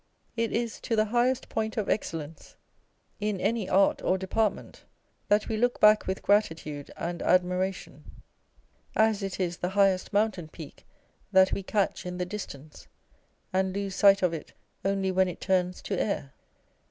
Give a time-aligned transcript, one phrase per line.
[0.35, 2.55] It is to the highest point of excellence
[3.19, 4.83] in any art or department
[5.27, 8.03] that we look back with gratitude and admiration,
[8.95, 10.87] as it is the highest mountain peak
[11.31, 12.87] that we catch in the distance,
[13.53, 14.53] and lose sight of it
[14.83, 16.33] only when it turns to air.